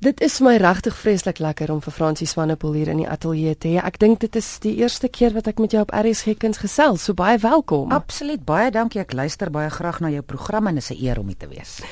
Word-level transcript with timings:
Dit 0.00 0.22
is 0.24 0.38
my 0.40 0.54
regtig 0.56 0.94
vreeslik 0.96 1.42
lekker 1.44 1.68
om 1.74 1.82
vir 1.84 1.92
Francie 1.92 2.24
Swanepoel 2.24 2.78
hier 2.78 2.88
in 2.88 3.02
die 3.02 3.08
ateljee 3.12 3.52
te 3.60 3.68
hê. 3.68 3.82
Ek 3.84 3.98
dink 4.00 4.22
dit 4.22 4.36
is 4.40 4.46
die 4.64 4.70
eerste 4.78 5.10
keer 5.12 5.34
wat 5.36 5.50
ek 5.50 5.58
met 5.60 5.74
jou 5.76 5.82
op 5.84 5.90
RSG 5.92 6.38
Kuns 6.40 6.62
gesels. 6.62 7.02
So 7.04 7.12
baie 7.12 7.36
welkom. 7.42 7.92
Absoluut, 7.92 8.40
baie 8.48 8.70
dankie. 8.72 9.02
Ek 9.02 9.12
luister 9.12 9.50
baie 9.52 9.68
graag 9.68 9.98
na 10.00 10.08
jou 10.08 10.22
program 10.24 10.70
en 10.70 10.80
dit 10.80 10.86
is 10.86 10.90
'n 10.96 11.04
eer 11.04 11.20
om 11.20 11.26
hier 11.26 11.36
te 11.36 11.48
wees. 11.52 11.82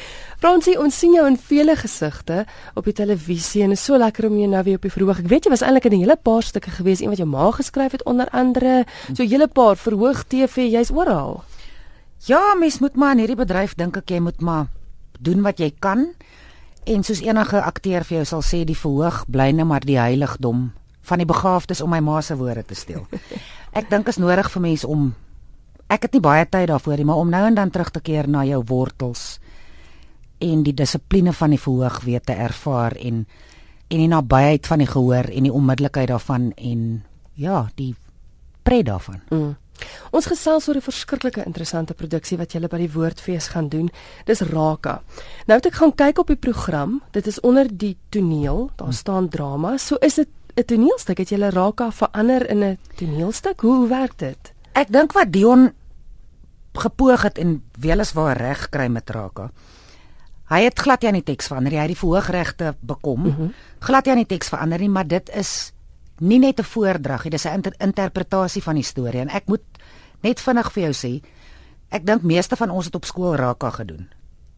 Francie, 0.40 0.79
ons 0.80 0.98
sien 0.98 1.12
jou 1.12 1.26
in 1.26 1.36
vele 1.36 1.76
gesigte 1.76 2.46
op 2.74 2.84
die 2.84 2.94
televisie 2.94 3.62
en 3.62 3.72
is 3.72 3.84
so 3.84 3.98
lekker 3.98 4.25
om 4.27 4.38
jou 4.38 4.48
nou 4.48 4.62
weer 4.64 4.77
op 4.77 4.82
die 4.82 4.90
verhoog. 4.90 5.18
Ek 5.18 5.29
weet 5.29 5.45
jy 5.45 5.50
was 5.50 5.62
eintlik 5.62 5.84
in 5.84 5.93
'n 5.93 6.00
hele 6.00 6.16
paar 6.16 6.43
stukke 6.43 6.70
gewees, 6.70 7.00
een 7.00 7.09
wat 7.11 7.18
jou 7.18 7.29
ma 7.29 7.50
geskryf 7.50 7.93
het 7.93 8.04
onder 8.04 8.30
andere. 8.30 8.86
So 9.12 9.22
'n 9.22 9.29
hele 9.29 9.48
paar 9.48 9.77
verhoog 9.77 10.25
TV, 10.29 10.56
jy's 10.72 10.90
oral. 10.90 11.45
Ja, 12.25 12.54
mens 12.54 12.79
moet 12.79 12.96
maar 12.96 13.12
in 13.12 13.18
hierdie 13.18 13.36
bedryf 13.36 13.75
dink 13.75 13.96
ek 13.96 14.09
jy 14.09 14.20
moet 14.20 14.40
maar 14.40 14.66
doen 15.20 15.43
wat 15.43 15.59
jy 15.59 15.75
kan. 15.79 16.14
En 16.89 17.05
soos 17.05 17.20
enige 17.20 17.61
akteur 17.61 18.05
vir 18.09 18.20
jou 18.20 18.27
sal 18.29 18.45
sê, 18.45 18.62
die 18.64 18.77
verhoog 18.79 19.25
bly 19.29 19.50
net 19.52 19.68
maar 19.68 19.84
die 19.84 19.98
heiligdom 20.01 20.70
van 21.09 21.20
die 21.20 21.28
begaafdes 21.28 21.83
om 21.84 21.92
my 21.92 22.01
ma 22.05 22.20
se 22.24 22.37
woorde 22.37 22.64
te 22.69 22.77
steel. 22.77 23.05
Ek 23.78 23.91
dink 23.91 24.09
is 24.09 24.20
nodig 24.20 24.48
vir 24.52 24.64
mense 24.64 24.88
om 24.88 25.11
ek 25.88 26.06
het 26.06 26.16
nie 26.16 26.24
baie 26.24 26.45
tyd 26.48 26.69
daarvoor 26.69 27.01
nie, 27.01 27.06
maar 27.09 27.20
om 27.20 27.30
nou 27.33 27.45
en 27.48 27.56
dan 27.56 27.70
terug 27.73 27.91
te 27.92 28.01
keer 28.05 28.28
na 28.28 28.42
jou 28.45 28.61
wortels 28.69 29.38
en 30.45 30.62
die 30.64 30.74
dissipline 30.77 31.33
van 31.33 31.55
die 31.55 31.61
verhoog 31.61 32.02
weet 32.05 32.27
te 32.28 32.37
ervaar 32.37 32.97
en 33.00 33.25
en 33.89 34.02
die 34.02 34.09
nabyheid 34.09 34.69
van 34.69 34.83
die 34.83 34.89
gehoor 34.89 35.30
en 35.33 35.47
die 35.48 35.52
onmiddellikheid 35.52 36.11
daarvan 36.11 36.50
en 36.56 36.83
ja, 37.41 37.62
die 37.80 37.95
pret 38.62 38.84
daarvan. 38.84 39.23
Mm. 39.33 39.55
Ons 40.10 40.27
gesels 40.27 40.68
oor 40.68 40.77
'n 40.77 40.80
verskriklike 40.80 41.45
interessante 41.45 41.95
produksie 41.95 42.38
wat 42.38 42.52
julle 42.52 42.69
by 42.69 42.78
die 42.78 42.92
Woordfees 42.92 43.48
gaan 43.48 43.69
doen. 43.69 43.91
Dis 44.24 44.41
Raka. 44.41 45.02
Nou 45.46 45.59
het 45.59 45.66
ek 45.66 45.74
gaan 45.74 45.95
kyk 45.95 46.19
op 46.19 46.27
die 46.27 46.36
program. 46.36 47.02
Dit 47.10 47.27
is 47.27 47.41
onder 47.41 47.66
die 47.70 47.96
toneel. 48.09 48.70
Daar 48.77 48.92
staan 48.92 49.28
drama. 49.28 49.77
So 49.77 49.96
is 49.96 50.14
dit 50.14 50.28
'n 50.56 50.64
toneelstuk. 50.64 51.19
Het 51.19 51.28
julle 51.28 51.50
Raka 51.50 51.91
verander 51.91 52.50
in 52.50 52.64
'n 52.64 52.78
toneelstuk? 52.97 53.61
Hoe, 53.61 53.77
hoe 53.77 53.88
werk 53.88 54.19
dit? 54.19 54.53
Ek 54.72 54.92
dink 54.92 55.12
wat 55.12 55.33
Dion 55.33 55.72
gepoog 56.72 57.22
het 57.22 57.38
en 57.38 57.62
weliswaar 57.78 58.36
reg 58.36 58.69
kry 58.69 58.86
met 58.86 59.10
Raka. 59.10 59.50
Hy 60.48 60.62
het 60.64 60.78
glad 60.78 61.00
nie 61.00 61.08
aan 61.08 61.20
die 61.20 61.28
teks 61.34 61.47
verander 61.47 61.72
nie. 61.72 61.78
Hy 61.78 61.86
het 61.86 61.92
die 61.92 62.00
verhoogregte 62.00 62.75
bekom. 62.81 63.20
Mm 63.20 63.34
-hmm. 63.36 63.53
Glad 63.78 64.05
nie 64.05 64.12
aan 64.12 64.25
die 64.25 64.36
teks 64.36 64.48
verander 64.48 64.78
nie, 64.78 64.88
maar 64.88 65.06
dit 65.06 65.31
is 65.34 65.72
nie 66.20 66.38
net 66.38 66.61
'n 66.61 66.64
voordrag 66.64 67.24
nie, 67.24 67.30
dis 67.30 67.47
'n 67.47 67.55
inter 67.55 67.74
interpretasie 67.78 68.62
van 68.62 68.74
die 68.74 68.84
storie 68.84 69.20
en 69.20 69.28
ek 69.28 69.47
moet 69.47 69.64
net 70.22 70.41
vinnig 70.41 70.72
vir 70.72 70.83
jou 70.83 70.92
sê, 70.92 71.22
ek 71.91 72.06
dink 72.06 72.22
meeste 72.22 72.56
van 72.56 72.70
ons 72.70 72.84
het 72.84 72.94
op 72.94 73.05
skool 73.05 73.36
Raka 73.36 73.70
gedoen. 73.70 74.08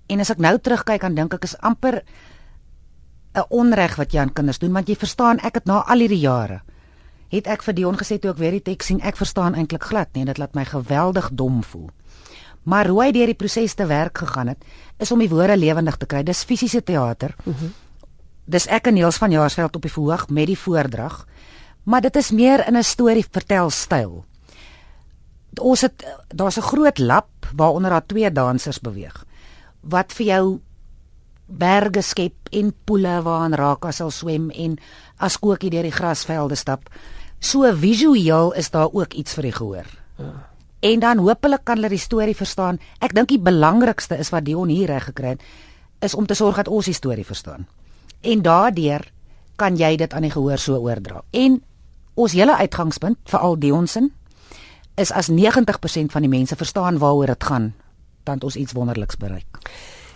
En 0.07 0.21
as 0.21 0.31
ek 0.31 0.39
nou 0.39 0.59
terugkyk 0.59 1.01
dan 1.01 1.15
dink 1.15 1.35
ek 1.35 1.45
is 1.45 1.59
amper 1.59 2.03
'n 3.35 3.45
onreg 3.49 3.97
wat 3.97 4.13
jy 4.13 4.21
aan 4.21 4.33
kinders 4.33 4.59
doen 4.59 4.73
want 4.73 4.89
jy 4.89 4.97
verstaan 4.97 5.39
ek 5.39 5.55
het 5.55 5.67
na 5.67 5.85
al 5.87 5.99
hierdie 5.99 6.21
jare 6.21 6.63
het 7.31 7.47
ek 7.47 7.63
vir 7.63 7.75
Dion 7.75 7.99
gesê 7.99 8.19
toe 8.19 8.33
ek 8.33 8.39
weer 8.43 8.57
die 8.59 8.65
teks 8.73 8.91
sien 8.91 9.01
ek 9.07 9.17
verstaan 9.17 9.55
eintlik 9.55 9.87
glad 9.87 10.11
nie 10.15 10.25
dit 10.25 10.39
laat 10.39 10.55
my 10.55 10.65
geweldig 10.65 11.31
dom 11.33 11.63
voel. 11.63 11.91
Maar 12.69 12.91
hoe 12.91 13.05
hy 13.05 13.13
deur 13.13 13.31
die 13.31 13.39
proses 13.39 13.75
te 13.75 13.87
werk 13.87 14.19
gegaan 14.19 14.53
het 14.53 14.65
is 14.99 15.13
om 15.13 15.23
die 15.23 15.31
woorde 15.31 15.57
lewendig 15.57 15.97
te 15.97 16.07
kry. 16.07 16.23
Dis 16.27 16.45
fisiese 16.45 16.83
teater. 16.83 17.35
Mm 17.45 17.55
-hmm. 17.55 17.73
Dis 18.51 18.67
ek 18.67 18.89
en 18.91 18.97
Niels 18.99 19.21
van 19.23 19.31
Jaarsveld 19.31 19.77
op 19.79 19.83
die 19.87 19.93
verhoog 19.93 20.29
met 20.29 20.51
die 20.51 20.59
voordrag 20.59 21.25
maar 21.85 22.01
dit 22.05 22.17
is 22.17 22.31
meer 22.31 22.67
in 22.67 22.77
'n 22.77 22.83
storie 22.83 23.27
vertel 23.31 23.71
styl. 23.71 24.25
Ons 25.61 25.81
het 25.81 26.05
daar's 26.29 26.57
'n 26.57 26.69
groot 26.71 26.99
lap 26.99 27.29
waaronder 27.57 27.91
daar 27.91 28.07
twee 28.07 28.33
dansers 28.33 28.81
beweeg 28.81 29.25
wat 29.81 30.13
vir 30.13 30.27
jou 30.27 30.61
berge 31.47 32.03
skep 32.03 32.35
en 32.51 32.75
poele 32.85 33.23
waarin 33.23 33.55
Raka 33.55 33.91
sal 33.91 34.11
swem 34.11 34.51
en 34.51 34.79
as 35.17 35.39
kookie 35.39 35.71
deur 35.71 35.83
die 35.83 35.93
grasvelde 35.93 36.55
stap. 36.55 36.89
So 37.39 37.77
visueel 37.77 38.53
is 38.53 38.71
daar 38.71 38.93
ook 38.93 39.13
iets 39.13 39.35
vir 39.35 39.43
die 39.43 39.53
gehoor. 39.53 39.87
Ja. 40.17 40.49
En 40.81 41.01
dan 41.01 41.19
hopelik 41.19 41.65
kan 41.65 41.77
hulle 41.77 41.89
die 41.89 41.99
storie 41.99 42.37
verstaan. 42.37 42.79
Ek 42.99 43.15
dink 43.15 43.29
die 43.29 43.41
belangrikste 43.41 44.19
is 44.19 44.31
wat 44.31 44.45
Dion 44.45 44.69
hier 44.69 44.87
reg 44.87 45.05
gekry 45.05 45.29
het 45.29 45.43
is 45.99 46.15
om 46.15 46.27
te 46.27 46.35
sorg 46.35 46.57
dat 46.57 46.69
ons 46.69 46.85
die 46.85 46.95
storie 46.95 47.25
verstaan. 47.25 47.67
En 48.21 48.43
daardeur 48.43 49.13
kan 49.57 49.77
jy 49.77 49.97
dit 49.97 50.13
aan 50.13 50.25
die 50.25 50.33
gehoor 50.33 50.59
so 50.59 50.77
oordra. 50.77 51.23
En 51.31 51.61
ons 52.15 52.33
hele 52.33 52.57
uitgangspunt 52.57 53.19
vir 53.25 53.41
al 53.41 53.57
die 53.61 53.73
onsin 53.75 54.11
is 55.01 55.13
as 55.13 55.31
90% 55.33 56.13
van 56.13 56.27
die 56.27 56.33
mense 56.33 56.57
verstaan 56.57 56.99
waaroor 57.01 57.33
dit 57.33 57.45
gaan, 57.45 57.73
dan 58.25 58.35
het 58.35 58.45
ons 58.45 58.57
iets 58.57 58.73
wonderliks 58.77 59.17
bereik. 59.17 59.61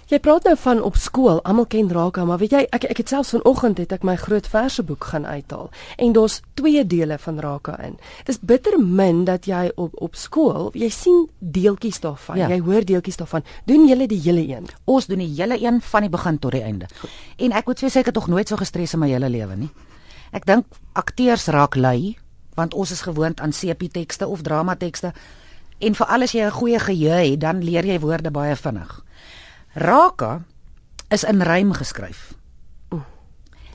Jy 0.04 0.18
praat 0.20 0.44
nou 0.44 0.52
van 0.60 0.82
op 0.84 0.96
skool, 1.00 1.38
almal 1.48 1.64
ken 1.72 1.88
Raka, 1.88 2.24
maar 2.28 2.38
weet 2.42 2.52
jy, 2.52 2.62
ek 2.76 2.84
ek 2.92 2.98
het 3.00 3.08
selfs 3.08 3.30
vanoggend 3.32 3.78
het 3.80 3.92
ek 3.96 4.02
my 4.04 4.16
groot 4.20 4.46
verseboek 4.46 5.06
gaan 5.14 5.24
uithaal 5.24 5.70
en 5.96 6.12
daar's 6.12 6.42
twee 6.60 6.82
dele 6.84 7.16
van 7.18 7.38
Raka 7.40 7.78
in. 7.86 7.96
Dis 8.28 8.38
bitter 8.40 8.76
min 8.80 9.22
dat 9.24 9.48
jy 9.48 9.70
op 9.80 9.96
op 10.04 10.18
skool, 10.20 10.68
jy 10.76 10.90
sien 10.92 11.24
deeltjies 11.38 12.02
daarvan. 12.04 12.36
Ja. 12.36 12.48
Jy 12.52 12.60
hoor 12.66 12.84
deeltjies 12.84 13.16
daarvan. 13.16 13.46
Doen 13.64 13.88
julle 13.88 14.06
die 14.10 14.20
hele 14.20 14.44
een? 14.44 14.68
Ons 14.84 15.08
doen 15.08 15.24
die 15.24 15.30
hele 15.32 15.56
een 15.60 15.80
van 15.80 16.04
die 16.04 16.12
begin 16.12 16.38
tot 16.38 16.52
die 16.52 16.62
einde. 16.62 16.90
En 17.38 17.56
ek 17.56 17.66
moet 17.66 17.80
sê 17.80 18.02
ek 18.02 18.12
het 18.12 18.20
nog 18.20 18.28
nooit 18.28 18.48
so 18.48 18.60
gestres 18.60 18.92
in 18.92 19.00
my 19.00 19.08
hele 19.08 19.32
lewe 19.32 19.56
nie. 19.56 19.70
Ek 20.36 20.44
dink 20.44 20.66
akteurs 20.92 21.48
raak 21.48 21.76
lui 21.80 22.18
want 22.54 22.74
ons 22.74 22.90
is 22.90 23.02
gewoond 23.02 23.40
aan 23.40 23.52
sepie 23.52 23.88
tekste 23.90 24.28
of 24.28 24.42
drama 24.42 24.76
tekste 24.76 25.14
en 25.80 25.94
veral 25.94 26.22
as 26.22 26.32
jy 26.32 26.44
'n 26.44 26.50
goeie 26.50 26.78
geheue 26.78 27.30
het, 27.30 27.40
dan 27.40 27.64
leer 27.64 27.84
jy 27.84 27.98
woorde 28.00 28.30
baie 28.30 28.56
vinnig. 28.56 29.03
Raka 29.74 30.44
is 31.10 31.24
in 31.24 31.42
rym 31.42 31.72
geskryf. 31.72 32.34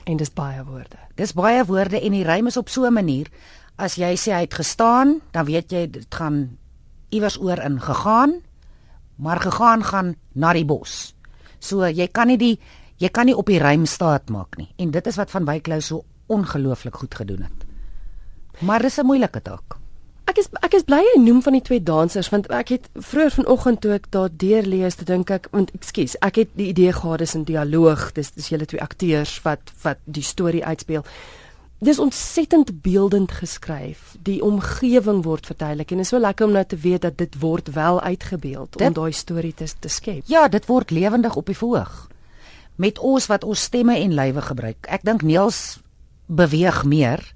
En 0.04 0.16
dis 0.16 0.32
baie 0.32 0.64
woorde. 0.64 0.96
Dis 1.14 1.34
baie 1.36 1.64
woorde 1.64 2.00
en 2.00 2.14
die 2.16 2.24
rym 2.24 2.46
is 2.48 2.56
op 2.56 2.68
so 2.68 2.86
'n 2.86 2.92
manier 2.92 3.28
as 3.76 3.96
jy 3.96 4.12
sê 4.16 4.32
hy 4.32 4.44
het 4.44 4.54
gestaan, 4.54 5.20
dan 5.32 5.48
weet 5.48 5.72
jy 5.72 5.86
dit 5.90 6.14
gaan 6.14 6.58
iewers 7.08 7.38
oor 7.40 7.58
in 7.58 7.80
gegaan, 7.80 8.40
maar 9.16 9.40
gegaan 9.40 9.84
gaan 9.84 10.14
na 10.32 10.52
die 10.52 10.64
bos. 10.64 11.14
So 11.58 11.88
jy 11.88 12.08
kan 12.08 12.28
nie 12.28 12.38
die 12.38 12.60
jy 13.00 13.08
kan 13.08 13.26
nie 13.26 13.36
op 13.36 13.46
die 13.46 13.60
rym 13.60 13.86
staat 13.86 14.28
maak 14.28 14.56
nie. 14.60 14.68
En 14.76 14.90
dit 14.90 15.06
is 15.06 15.16
wat 15.16 15.30
van 15.30 15.44
Wyklou 15.44 15.80
so 15.80 16.04
ongelooflik 16.28 16.96
goed 16.96 17.14
gedoen 17.14 17.42
het. 17.42 17.66
Maar 18.60 18.82
dis 18.82 18.98
'n 18.98 19.06
moeilike 19.06 19.42
taak. 19.42 19.79
Ek 20.30 20.38
is 20.38 20.46
ek 20.62 20.74
is 20.78 20.84
bly 20.86 21.00
jy 21.02 21.16
noem 21.24 21.40
van 21.42 21.56
die 21.56 21.62
twee 21.66 21.82
dansers 21.82 22.28
want 22.30 22.46
ek 22.54 22.68
het 22.70 22.84
vroeër 22.94 23.32
vanoggend 23.34 23.80
toe 23.82 23.96
ek 23.96 24.04
daar 24.14 24.30
deur 24.30 24.66
lees 24.68 24.94
te 24.94 25.06
dink 25.08 25.30
ek 25.34 25.48
want 25.50 25.72
ekskuus 25.74 26.14
ek 26.22 26.36
het 26.44 26.52
die 26.54 26.68
idee 26.70 26.92
gehad 26.94 27.18
dis 27.18 27.34
'n 27.34 27.42
dialoog 27.48 28.12
dis 28.14 28.30
dis 28.36 28.50
julle 28.52 28.68
twee 28.70 28.82
akteurs 28.82 29.40
wat 29.42 29.72
wat 29.82 29.98
die 30.04 30.22
storie 30.22 30.62
uitspeel. 30.64 31.02
Dis 31.80 31.98
ontsettend 31.98 32.82
beeldend 32.82 33.32
geskryf. 33.32 34.14
Die 34.22 34.42
omgewing 34.42 35.24
word 35.24 35.46
verduidelik 35.46 35.90
en 35.90 35.98
is 35.98 36.08
so 36.08 36.18
lekker 36.18 36.46
om 36.46 36.52
nou 36.52 36.64
te 36.64 36.76
weet 36.76 37.02
dat 37.02 37.18
dit 37.18 37.40
word 37.40 37.72
wel 37.74 38.00
uitgebeeld 38.00 38.78
dit, 38.78 38.86
om 38.86 38.92
daai 38.92 39.12
storie 39.12 39.54
te 39.54 39.66
te 39.80 39.88
skep. 39.88 40.22
Ja, 40.26 40.48
dit 40.48 40.66
word 40.66 40.90
lewendig 40.90 41.36
op 41.36 41.46
die 41.46 41.56
verhoog. 41.56 42.08
Met 42.76 42.98
ons 42.98 43.26
wat 43.26 43.44
ons 43.44 43.62
stemme 43.62 43.98
en 43.98 44.14
lywe 44.14 44.42
gebruik. 44.42 44.86
Ek 44.86 45.02
dink 45.02 45.22
Niels 45.22 45.80
beweeg 46.26 46.84
meer. 46.84 47.32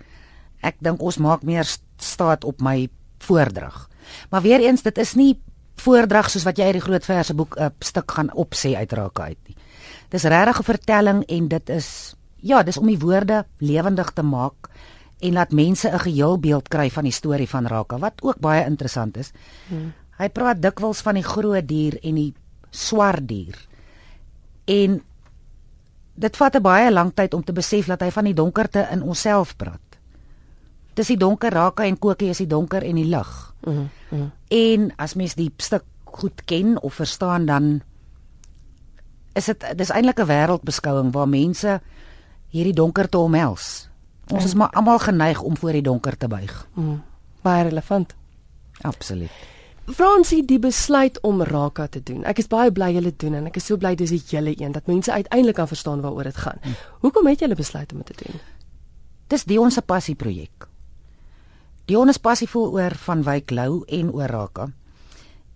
Ek 0.61 0.77
dink 0.79 1.03
ons 1.03 1.19
maak 1.19 1.43
meer 1.43 1.65
staat 2.05 2.45
op 2.45 2.61
my 2.61 2.89
voordrag. 3.19 3.89
Maar 4.31 4.43
weer 4.43 4.61
eens, 4.61 4.83
dit 4.83 4.99
is 4.99 5.15
nie 5.15 5.41
voordrag 5.75 6.31
soos 6.31 6.45
wat 6.47 6.59
jy 6.59 6.65
uit 6.71 6.79
die 6.79 6.85
groot 6.85 7.05
verse 7.05 7.35
boek 7.35 7.57
'n 7.57 7.63
uh, 7.63 7.71
stuk 7.79 8.11
gaan 8.11 8.31
opsê 8.33 8.75
uitraak 8.77 9.21
uit 9.21 9.39
nie. 9.49 9.57
Dis 10.09 10.23
regtig 10.23 10.59
'n 10.59 10.63
vertelling 10.65 11.25
en 11.27 11.49
dit 11.49 11.69
is 11.69 12.15
ja, 12.37 12.63
dis 12.63 12.79
om 12.79 12.87
die 12.87 12.99
woorde 12.99 13.45
lewendig 13.59 14.13
te 14.13 14.23
maak 14.23 14.69
en 15.19 15.33
laat 15.33 15.53
mense 15.53 15.89
'n 15.89 15.99
geheel 15.99 16.39
beeld 16.39 16.69
kry 16.69 16.91
van 16.91 17.05
die 17.05 17.13
storie 17.13 17.49
van 17.49 17.67
Raka 17.67 17.99
wat 17.99 18.23
ook 18.23 18.39
baie 18.39 18.65
interessant 18.65 19.17
is. 19.17 19.33
Hmm. 19.69 19.93
Hy 20.19 20.29
praat 20.29 20.63
dikwels 20.63 21.01
van 21.01 21.15
die 21.15 21.27
groot 21.27 21.69
dier 21.69 21.99
en 22.03 22.15
die 22.15 22.35
swart 22.71 23.29
dier. 23.29 23.57
En 24.65 25.03
dit 26.15 26.37
vat 26.37 26.55
'n 26.57 26.63
baie 26.63 26.93
lang 26.93 27.15
tyd 27.15 27.35
om 27.35 27.45
te 27.45 27.53
besef 27.53 27.87
dat 27.87 28.01
hy 28.01 28.11
van 28.11 28.25
die 28.25 28.35
donkerte 28.35 28.89
in 28.91 29.03
onsself 29.03 29.57
praat. 29.57 29.94
Dis 30.95 31.11
die 31.11 31.19
donker 31.19 31.53
raka 31.53 31.85
en 31.85 31.99
kokie 31.99 32.31
is 32.31 32.39
die 32.39 32.51
donker 32.51 32.83
en 32.83 32.95
die 32.95 33.09
lig. 33.09 33.55
Mm 33.67 33.89
-hmm. 34.09 34.31
En 34.49 34.93
as 34.97 35.15
mens 35.15 35.35
die 35.35 35.53
stuk 35.57 35.85
goed 36.05 36.45
ken 36.45 36.83
of 36.83 36.95
verstaan 36.95 37.47
dan 37.47 37.83
is 39.33 39.45
dit 39.45 39.65
dis 39.77 39.91
eintlik 39.91 40.21
'n 40.21 40.27
wêreldbeskouing 40.27 41.13
waar 41.13 41.29
mense 41.29 41.81
hierdie 42.49 42.75
donkerte 42.75 43.19
omhels. 43.19 43.89
Ons 44.31 44.41
mm. 44.41 44.47
is 44.47 44.55
maar 44.55 44.71
almal 44.71 44.99
geneig 44.99 45.43
om 45.43 45.57
voor 45.57 45.73
die 45.73 45.83
donker 45.83 46.17
te 46.17 46.29
buig. 46.29 46.69
Mm. 46.75 47.03
Baie 47.43 47.63
relevant. 47.63 48.15
Absoluut. 48.81 49.31
Fransie 49.85 50.45
die 50.45 50.59
besluit 50.59 51.21
om 51.21 51.43
Raka 51.43 51.87
te 51.87 52.01
doen. 52.03 52.25
Ek 52.25 52.39
is 52.39 52.49
baie 52.49 52.73
bly 52.73 52.93
julle 52.95 53.13
doen 53.17 53.35
en 53.35 53.47
ek 53.51 53.59
is 53.61 53.67
so 53.69 53.77
bly 53.77 53.95
dis 53.95 54.11
die 54.11 54.23
hele 54.31 54.55
een 54.57 54.73
dat 54.73 54.87
mense 54.87 55.13
uiteindelik 55.13 55.55
kan 55.55 55.69
verstaan 55.69 56.01
waaroor 56.01 56.31
dit 56.31 56.37
gaan. 56.37 56.59
Hmm. 56.63 56.77
Hoekom 57.05 57.27
het 57.27 57.41
julle 57.45 57.55
besluit 57.55 57.93
om 57.93 58.01
dit 58.01 58.17
te 58.17 58.25
doen? 58.25 58.41
Dis 59.29 59.45
die 59.45 59.61
ons 59.61 59.79
passie 59.85 60.15
projek. 60.15 60.69
Dion 61.85 62.09
is 62.09 62.17
passievol 62.17 62.71
oor 62.73 62.95
van 62.97 63.23
Wyk 63.27 63.51
Lou 63.53 63.83
en 63.93 64.09
oor 64.17 64.31
Raka. 64.33 64.65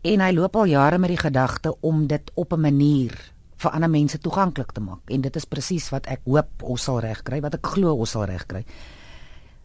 En 0.05 0.21
hy 0.21 0.33
loop 0.37 0.59
al 0.61 0.69
jare 0.69 0.99
met 1.01 1.09
die 1.15 1.21
gedagte 1.21 1.73
om 1.81 2.07
dit 2.07 2.31
op 2.35 2.53
'n 2.53 2.61
manier 2.61 3.15
vir 3.57 3.71
ander 3.71 3.91
mense 3.91 4.19
toeganklik 4.19 4.73
te 4.73 4.81
maak 4.81 5.11
en 5.11 5.21
dit 5.21 5.37
is 5.37 5.45
presies 5.45 5.89
wat 5.91 6.07
ek 6.07 6.21
hoop 6.25 6.63
ons 6.63 6.83
sal 6.83 7.01
regkry 7.01 7.41
wat 7.41 7.55
ek 7.55 7.67
glo 7.67 7.95
ons 7.95 8.11
sal 8.11 8.25
regkry. 8.25 8.65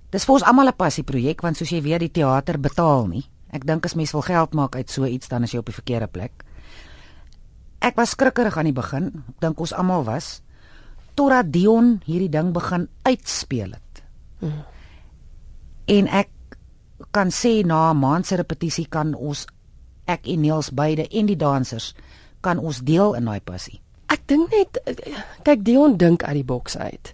Dis 0.10 0.26
vir 0.26 0.34
ons 0.34 0.44
almal 0.44 0.68
'n 0.68 0.76
passie 0.76 1.04
projek 1.04 1.42
want 1.42 1.58
soos 1.58 1.70
jy 1.70 1.82
weet 1.82 2.00
die 2.00 2.12
teater 2.12 2.60
betaal 2.60 3.08
nie. 3.08 3.30
Ek 3.52 3.66
dink 3.66 3.86
as 3.86 3.96
mens 3.96 4.12
wil 4.12 4.22
geld 4.22 4.54
maak 4.54 4.76
uit 4.76 4.90
so 4.90 5.06
iets 5.06 5.28
dan 5.28 5.44
is 5.44 5.52
jy 5.52 5.60
op 5.60 5.66
die 5.66 5.76
verkeerde 5.76 6.08
plek. 6.08 6.44
Ek 7.82 7.96
was 7.96 8.10
skrikkerig 8.10 8.58
aan 8.58 8.66
die 8.66 8.74
begin, 8.74 9.06
ek 9.28 9.40
dink 9.40 9.60
ons 9.60 9.74
almal 9.74 10.04
was 10.04 10.42
totdat 11.14 11.52
Dion 11.52 12.02
hierdie 12.06 12.30
ding 12.30 12.54
begin 12.54 12.88
uitspeel 13.04 13.72
het. 13.72 14.04
Mm. 14.40 14.64
En 15.86 16.08
ek 16.08 16.30
kan 17.14 17.30
sê 17.30 17.62
na 17.66 17.92
'n 17.92 17.98
maand 17.98 18.26
se 18.26 18.36
repetisie 18.36 18.88
kan 18.90 19.14
ons 19.14 19.46
ek 20.06 20.28
en 20.28 20.42
Niels 20.42 20.70
beide 20.74 21.08
en 21.08 21.26
die 21.26 21.38
dansers 21.40 21.94
kan 22.42 22.60
ons 22.60 22.82
deel 22.84 23.14
in 23.14 23.26
daai 23.26 23.42
passie. 23.42 23.80
Ek 24.12 24.26
dink 24.28 24.52
net 24.52 24.80
kyk 25.48 25.64
Dion 25.66 25.98
dink 25.98 26.24
uit 26.24 26.34
die 26.42 26.48
boks 26.48 26.78
uit. 26.78 27.14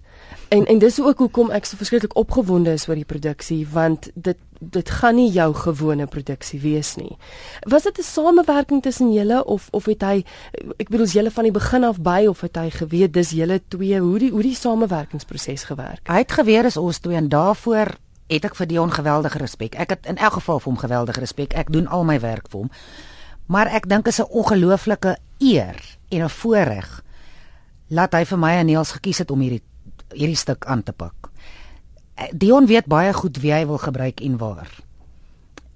En 0.50 0.66
en 0.66 0.80
dis 0.82 1.00
ook 1.02 1.18
hoekom 1.18 1.52
ek 1.54 1.66
so 1.66 1.78
verskriklik 1.78 2.16
opgewonde 2.18 2.74
is 2.74 2.88
oor 2.90 2.98
die 2.98 3.08
produksie 3.08 3.68
want 3.72 4.10
dit 4.16 4.38
dit 4.60 4.90
gaan 4.90 5.16
nie 5.16 5.30
jou 5.32 5.54
gewone 5.56 6.08
produksie 6.12 6.60
wees 6.60 6.96
nie. 7.00 7.18
Was 7.70 7.84
dit 7.84 8.00
'n 8.00 8.04
samewerking 8.04 8.82
tussen 8.82 9.14
julle 9.14 9.46
of 9.46 9.68
of 9.72 9.86
het 9.86 10.02
hy 10.02 10.24
ek 10.78 10.90
bedoel 10.90 11.06
julle 11.06 11.32
van 11.32 11.44
die 11.44 11.52
begin 11.52 11.84
af 11.84 12.02
by 12.02 12.26
of 12.28 12.42
het 12.42 12.56
hy 12.56 12.70
geweet 12.70 13.14
dis 13.14 13.30
julle 13.30 13.62
twee 13.68 14.00
hoe 14.00 14.20
die 14.20 14.32
hoe 14.32 14.42
die 14.42 14.56
samewerkingsproses 14.56 15.64
gewerk? 15.64 16.08
Hy 16.08 16.18
het 16.18 16.32
geweet 16.32 16.66
is 16.66 16.78
ons 16.78 17.00
twee 17.00 17.16
en 17.16 17.30
daarvoor 17.30 17.96
het 18.30 18.46
ek 18.46 18.56
vir 18.56 18.68
Dion 18.70 18.92
geweldige 18.94 19.42
respek. 19.42 19.76
Ek 19.76 19.90
het 19.90 20.06
in 20.06 20.18
elk 20.18 20.38
geval 20.40 20.60
vir 20.60 20.72
hom 20.72 20.82
geweldige 20.82 21.20
respek. 21.20 21.54
Ek 21.58 21.72
doen 21.74 21.88
al 21.88 22.06
my 22.06 22.20
werk 22.22 22.50
vir 22.52 22.60
hom. 22.60 22.72
Maar 23.50 23.72
ek 23.74 23.90
dink 23.90 24.08
is 24.08 24.20
'n 24.22 24.30
ongelooflike 24.30 25.18
eer 25.40 25.78
en 26.10 26.24
'n 26.24 26.30
voorreg 26.30 27.04
laat 27.90 28.14
hy 28.14 28.26
vir 28.26 28.38
my 28.38 28.52
en 28.62 28.66
Niels 28.66 28.92
gekies 28.92 29.18
het 29.18 29.32
om 29.32 29.40
hierdie 29.40 29.64
hierdie 30.14 30.38
stuk 30.38 30.66
aan 30.66 30.84
te 30.84 30.92
pak. 30.92 31.30
Eh, 32.16 32.30
Dion 32.34 32.66
weet 32.66 32.86
baie 32.86 33.14
goed 33.14 33.38
wie 33.38 33.54
hy 33.54 33.66
wil 33.66 33.78
gebruik 33.78 34.22
en 34.22 34.38
waar. 34.38 34.70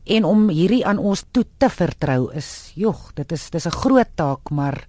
En 0.04 0.24
om 0.24 0.50
hierdie 0.50 0.86
aan 0.86 0.98
ons 0.98 1.24
toe 1.32 1.46
te 1.58 1.70
vertrou 1.70 2.32
is, 2.34 2.72
jog, 2.76 3.14
dit 3.14 3.32
is 3.32 3.50
dis 3.50 3.66
'n 3.66 3.72
groot 3.72 4.10
taak, 4.16 4.50
maar 4.50 4.88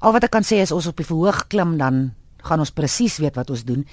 al 0.00 0.12
wat 0.12 0.24
ek 0.24 0.30
kan 0.30 0.42
sê 0.42 0.60
is 0.60 0.72
ons 0.72 0.86
op 0.86 0.96
die 0.96 1.06
verhoog 1.06 1.46
klim 1.48 1.76
dan 1.78 2.14
gaan 2.42 2.58
ons 2.58 2.74
presies 2.74 3.16
weet 3.22 3.38
wat 3.38 3.50
ons 3.50 3.64
doen 3.64 3.86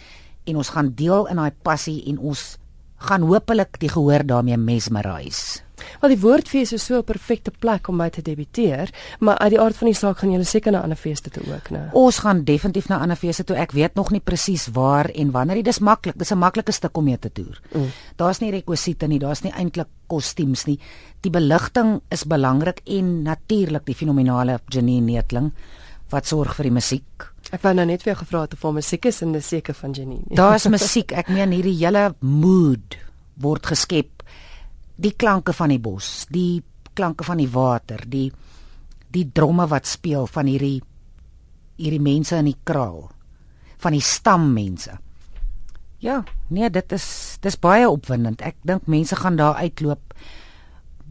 en 0.50 0.56
ons 0.56 0.70
gaan 0.70 0.94
deel 0.96 1.28
in 1.28 1.36
daai 1.36 1.54
passie 1.64 2.04
en 2.10 2.18
ons 2.18 2.58
gaan 3.00 3.22
hopelik 3.22 3.80
die 3.80 3.90
gehoor 3.90 4.26
daarmee 4.26 4.58
mesmerise. 4.58 5.64
Wel 6.02 6.14
die 6.14 6.20
woordfees 6.20 6.74
is 6.76 6.86
so 6.86 6.98
'n 6.98 7.04
perfekte 7.04 7.52
plek 7.52 7.88
om 7.88 7.96
my 7.96 8.10
te 8.10 8.22
debuteer, 8.22 8.90
maar 9.20 9.38
uit 9.38 9.50
die 9.50 9.60
aard 9.60 9.78
van 9.78 9.88
die 9.88 9.96
saak 9.96 10.18
gaan 10.18 10.32
julle 10.32 10.44
seker 10.44 10.72
na 10.72 10.82
ander 10.82 10.98
feeste 10.98 11.30
toe 11.30 11.44
ook, 11.54 11.70
né? 11.70 11.90
Ons 11.94 12.20
gaan 12.20 12.44
definitief 12.44 12.88
na 12.88 13.00
ander 13.00 13.18
feeste 13.18 13.44
toe. 13.44 13.56
Ek 13.56 13.72
weet 13.72 13.96
nog 13.96 14.12
nie 14.12 14.20
presies 14.20 14.68
waar 14.68 15.10
en 15.10 15.32
wanneer 15.32 15.56
nie. 15.56 15.64
Dis 15.64 15.80
maklik. 15.80 16.18
Dis 16.18 16.32
'n 16.32 16.38
maklike 16.38 16.72
stuk 16.72 16.98
om 16.98 17.04
mee 17.04 17.20
te 17.20 17.32
toer. 17.32 17.62
Mm. 17.74 17.92
Daar's 18.16 18.40
nie 18.40 18.52
rekwisiete 18.52 19.08
nie, 19.08 19.20
daar's 19.20 19.42
nie 19.44 19.52
eintlik 19.52 19.88
kostuums 20.08 20.66
nie. 20.66 20.80
Die 21.22 21.32
beligting 21.32 22.02
is 22.10 22.24
belangrik 22.24 22.82
en 22.86 23.24
natuurlik 23.24 23.86
die 23.86 23.96
fenominale 23.96 24.60
Janine 24.68 25.12
Netling 25.12 25.52
wat 26.10 26.26
sorg 26.26 26.56
vir 26.56 26.64
die 26.64 26.74
musiek. 26.74 27.34
Ek 27.50 27.64
wou 27.66 27.74
nou 27.74 27.86
net 27.90 28.04
vir 28.04 28.14
jou 28.14 28.20
gevra 28.22 28.44
het 28.46 28.54
of 28.54 28.62
daar 28.62 28.76
musiek 28.78 29.06
is 29.10 29.22
in 29.26 29.34
die 29.34 29.42
seker 29.42 29.74
van 29.74 29.94
Janine. 29.98 30.36
Daar's 30.38 30.68
musiek. 30.76 31.14
Ek 31.18 31.32
meen 31.34 31.56
hierdie 31.56 31.78
hele 31.80 32.12
mood 32.22 32.98
word 33.42 33.72
geskep. 33.72 34.24
Die 35.00 35.16
klanke 35.18 35.56
van 35.56 35.74
die 35.74 35.80
bos, 35.82 36.28
die 36.30 36.62
klanke 36.94 37.26
van 37.26 37.40
die 37.42 37.50
water, 37.50 38.04
die 38.06 38.30
die 39.10 39.26
dromme 39.34 39.66
wat 39.72 39.88
speel 39.90 40.28
van 40.30 40.46
hierdie 40.46 40.78
hierdie 41.80 42.04
mense 42.04 42.38
in 42.38 42.52
die 42.52 42.60
kraal 42.68 43.08
van 43.80 43.96
die 43.96 44.04
stammense. 44.04 44.98
Ja, 46.04 46.20
nee, 46.52 46.70
dit 46.70 46.94
is 46.96 47.40
dis 47.42 47.58
baie 47.60 47.88
opwindend. 47.90 48.44
Ek 48.46 48.60
dink 48.68 48.88
mense 48.92 49.18
gaan 49.20 49.40
daar 49.40 49.58
uitloop 49.64 50.14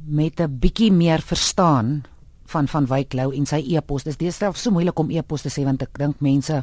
met 0.06 0.40
'n 0.40 0.58
bietjie 0.60 0.92
meer 0.92 1.20
verstaan 1.20 2.04
van 2.52 2.68
van 2.68 2.86
Wyklou 2.88 3.32
en 3.36 3.46
sy 3.46 3.60
e-pos. 3.76 4.06
Dis 4.08 4.18
deesdae 4.20 4.52
so 4.56 4.72
moeilik 4.74 4.98
om 4.98 5.10
e-pos 5.10 5.44
te 5.44 5.52
sê 5.52 5.64
want 5.66 5.82
ek 5.84 5.98
dink 6.00 6.20
mense 6.24 6.62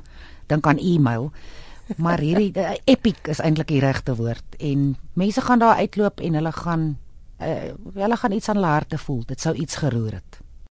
dink 0.50 0.68
aan 0.68 0.82
e-mail. 0.82 1.32
Maar 2.02 2.24
hierdie 2.26 2.50
uh, 2.58 2.74
epic 2.90 3.30
is 3.30 3.42
eintlik 3.46 3.70
die 3.70 3.82
regte 3.84 4.16
woord 4.18 4.58
en 4.58 4.96
mense 5.14 5.42
gaan 5.46 5.62
daar 5.62 5.78
uitloop 5.78 6.24
en 6.26 6.40
hulle 6.40 6.54
gaan 6.56 6.88
uh, 7.42 7.74
hulle 7.94 8.18
gaan 8.18 8.34
iets 8.34 8.50
aan 8.50 8.58
hulle 8.62 8.74
harte 8.74 8.98
voel. 8.98 9.22
Dit 9.30 9.42
sou 9.42 9.54
iets 9.54 9.78
geroer 9.84 10.18
het. 10.18 10.40